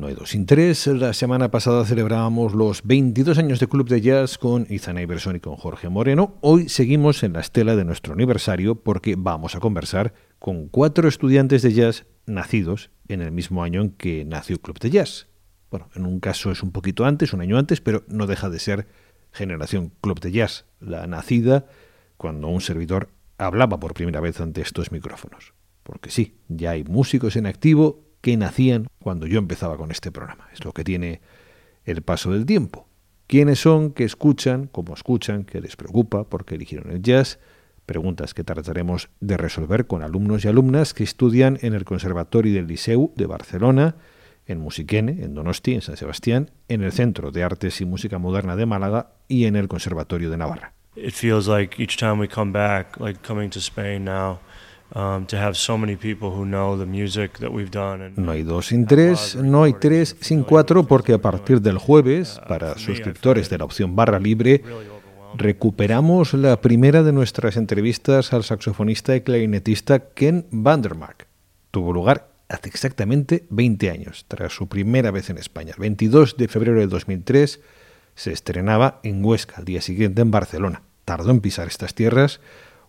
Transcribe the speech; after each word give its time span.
No 0.00 0.06
hay 0.06 0.14
dos 0.14 0.30
sin 0.30 0.46
tres. 0.46 0.86
La 0.86 1.12
semana 1.12 1.50
pasada 1.50 1.84
celebrábamos 1.84 2.54
los 2.54 2.84
22 2.84 3.36
años 3.36 3.60
de 3.60 3.68
Club 3.68 3.86
de 3.86 4.00
Jazz 4.00 4.38
con 4.38 4.66
Ethan 4.70 4.96
Iverson 4.96 5.36
y 5.36 5.40
con 5.40 5.56
Jorge 5.56 5.90
Moreno. 5.90 6.38
Hoy 6.40 6.70
seguimos 6.70 7.22
en 7.22 7.34
la 7.34 7.40
estela 7.40 7.76
de 7.76 7.84
nuestro 7.84 8.14
aniversario 8.14 8.76
porque 8.76 9.14
vamos 9.18 9.56
a 9.56 9.60
conversar 9.60 10.14
con 10.38 10.68
cuatro 10.68 11.06
estudiantes 11.06 11.60
de 11.60 11.74
jazz 11.74 12.06
nacidos 12.24 12.90
en 13.08 13.20
el 13.20 13.30
mismo 13.30 13.62
año 13.62 13.82
en 13.82 13.90
que 13.90 14.24
nació 14.24 14.58
Club 14.62 14.78
de 14.78 14.88
Jazz. 14.88 15.28
Bueno, 15.70 15.90
en 15.94 16.06
un 16.06 16.18
caso 16.18 16.50
es 16.50 16.62
un 16.62 16.72
poquito 16.72 17.04
antes, 17.04 17.34
un 17.34 17.42
año 17.42 17.58
antes, 17.58 17.82
pero 17.82 18.02
no 18.08 18.26
deja 18.26 18.48
de 18.48 18.58
ser 18.58 18.88
generación 19.32 19.92
Club 20.00 20.18
de 20.20 20.32
Jazz, 20.32 20.64
la 20.80 21.06
nacida 21.08 21.66
cuando 22.16 22.48
un 22.48 22.62
servidor 22.62 23.10
hablaba 23.36 23.78
por 23.78 23.92
primera 23.92 24.20
vez 24.20 24.40
ante 24.40 24.62
estos 24.62 24.92
micrófonos. 24.92 25.52
Porque 25.82 26.10
sí, 26.10 26.38
ya 26.48 26.70
hay 26.70 26.84
músicos 26.84 27.36
en 27.36 27.44
activo 27.44 28.09
que 28.20 28.36
nacían 28.36 28.88
cuando 28.98 29.26
yo 29.26 29.38
empezaba 29.38 29.76
con 29.76 29.90
este 29.90 30.12
programa. 30.12 30.48
Es 30.52 30.64
lo 30.64 30.72
que 30.72 30.84
tiene 30.84 31.20
el 31.84 32.02
paso 32.02 32.32
del 32.32 32.46
tiempo. 32.46 32.88
¿Quiénes 33.26 33.60
son? 33.60 33.92
que 33.92 34.04
escuchan? 34.04 34.66
¿Cómo 34.66 34.94
escuchan? 34.94 35.44
¿Qué 35.44 35.60
les 35.60 35.76
preocupa? 35.76 36.24
¿Por 36.24 36.44
qué 36.44 36.56
eligieron 36.56 36.90
el 36.90 37.00
jazz? 37.00 37.38
Preguntas 37.86 38.34
que 38.34 38.44
trataremos 38.44 39.08
de 39.20 39.36
resolver 39.36 39.86
con 39.86 40.02
alumnos 40.02 40.44
y 40.44 40.48
alumnas 40.48 40.94
que 40.94 41.04
estudian 41.04 41.58
en 41.62 41.74
el 41.74 41.84
Conservatorio 41.84 42.54
del 42.54 42.66
Liceu 42.66 43.12
de 43.16 43.26
Barcelona, 43.26 43.96
en 44.46 44.58
Musiquene, 44.58 45.22
en 45.22 45.34
Donosti, 45.34 45.74
en 45.74 45.80
San 45.80 45.96
Sebastián, 45.96 46.50
en 46.68 46.82
el 46.82 46.92
Centro 46.92 47.30
de 47.30 47.42
Artes 47.44 47.80
y 47.80 47.84
Música 47.84 48.18
Moderna 48.18 48.56
de 48.56 48.66
Málaga 48.66 49.12
y 49.28 49.44
en 49.44 49.56
el 49.56 49.68
Conservatorio 49.68 50.30
de 50.30 50.36
Navarra. 50.36 50.74
It 50.96 51.12
feels 51.14 51.46
like 51.46 51.80
each 51.80 51.96
time 51.96 52.18
we 52.18 52.26
come 52.26 52.52
back, 52.52 52.98
like 52.98 53.20
coming 53.22 53.48
to 53.50 53.60
Spain 53.60 54.04
now, 54.04 54.40
no 58.16 58.32
hay 58.32 58.42
dos 58.42 58.66
sin 58.66 58.86
tres, 58.86 59.36
no 59.36 59.62
hay 59.62 59.74
tres 59.74 60.16
sin 60.20 60.42
cuatro, 60.42 60.84
porque 60.84 61.12
a 61.12 61.18
partir 61.18 61.60
del 61.60 61.78
jueves, 61.78 62.40
para 62.48 62.76
suscriptores 62.76 63.48
de 63.50 63.58
la 63.58 63.64
opción 63.64 63.94
barra 63.94 64.18
libre, 64.18 64.64
recuperamos 65.36 66.34
la 66.34 66.60
primera 66.60 67.02
de 67.02 67.12
nuestras 67.12 67.56
entrevistas 67.56 68.32
al 68.32 68.42
saxofonista 68.42 69.14
y 69.14 69.20
clarinetista 69.20 70.00
Ken 70.10 70.46
Vandermark. 70.50 71.28
Tuvo 71.70 71.92
lugar 71.92 72.30
hace 72.48 72.68
exactamente 72.68 73.46
20 73.50 73.90
años, 73.90 74.24
tras 74.26 74.52
su 74.52 74.68
primera 74.68 75.12
vez 75.12 75.30
en 75.30 75.38
España. 75.38 75.72
El 75.74 75.80
22 75.80 76.36
de 76.36 76.48
febrero 76.48 76.80
de 76.80 76.88
2003 76.88 77.60
se 78.16 78.32
estrenaba 78.32 78.98
en 79.04 79.24
Huesca, 79.24 79.56
al 79.58 79.64
día 79.64 79.80
siguiente 79.80 80.20
en 80.22 80.32
Barcelona. 80.32 80.82
Tardó 81.04 81.30
en 81.30 81.40
pisar 81.40 81.68
estas 81.68 81.94
tierras 81.94 82.40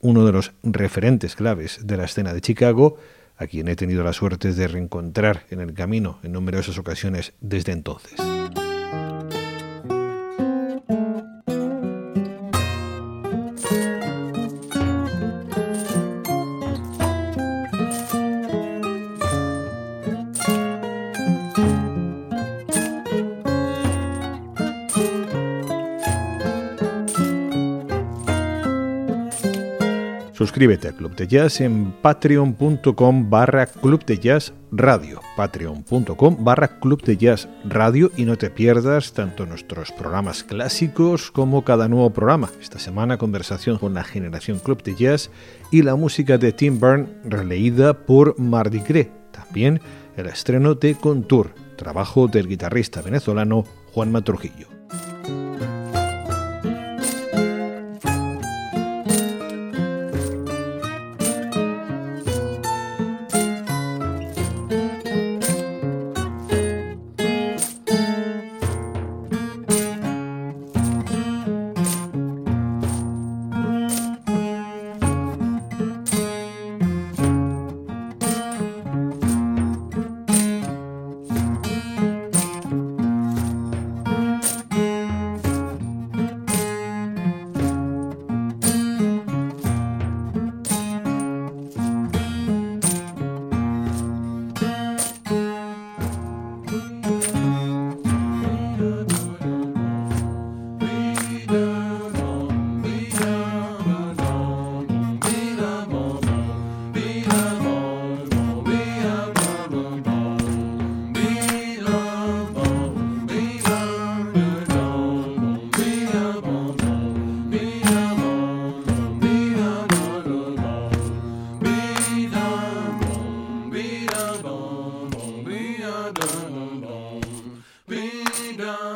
uno 0.00 0.24
de 0.24 0.32
los 0.32 0.52
referentes 0.62 1.36
claves 1.36 1.80
de 1.84 1.96
la 1.96 2.04
escena 2.04 2.32
de 2.32 2.40
Chicago, 2.40 2.96
a 3.36 3.46
quien 3.46 3.68
he 3.68 3.76
tenido 3.76 4.02
la 4.02 4.12
suerte 4.12 4.52
de 4.52 4.68
reencontrar 4.68 5.46
en 5.50 5.60
el 5.60 5.74
camino 5.74 6.18
en 6.22 6.32
numerosas 6.32 6.78
ocasiones 6.78 7.32
desde 7.40 7.72
entonces. 7.72 8.18
Suscríbete 30.38 30.86
al 30.86 30.94
Club 30.94 31.16
de 31.16 31.26
Jazz 31.26 31.60
en 31.60 31.90
patreon.com 32.00 33.28
barra 33.28 33.66
Club 33.66 34.04
de 34.04 34.18
Jazz 34.18 34.52
Radio, 34.70 35.20
patreon.com 35.36 36.44
barra 36.44 36.78
Club 36.78 37.02
de 37.02 37.16
Jazz 37.16 37.48
Radio 37.64 38.12
y 38.16 38.24
no 38.24 38.38
te 38.38 38.48
pierdas 38.48 39.14
tanto 39.14 39.46
nuestros 39.46 39.90
programas 39.90 40.44
clásicos 40.44 41.32
como 41.32 41.64
cada 41.64 41.88
nuevo 41.88 42.10
programa. 42.10 42.50
Esta 42.60 42.78
semana 42.78 43.18
conversación 43.18 43.78
con 43.78 43.94
la 43.94 44.04
generación 44.04 44.60
Club 44.60 44.80
de 44.84 44.94
Jazz 44.94 45.32
y 45.72 45.82
la 45.82 45.96
música 45.96 46.38
de 46.38 46.52
Tim 46.52 46.78
Byrne 46.78 47.08
releída 47.24 48.06
por 48.06 48.38
Mardi 48.38 48.78
Gras. 48.78 49.08
También 49.32 49.80
el 50.16 50.26
estreno 50.26 50.74
de 50.74 50.94
Contour, 50.94 51.52
trabajo 51.74 52.28
del 52.28 52.46
guitarrista 52.46 53.02
venezolano 53.02 53.64
Juan 53.92 54.12
Matrujillo. 54.12 54.77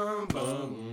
bum 0.00 0.26
bum. 0.32 0.89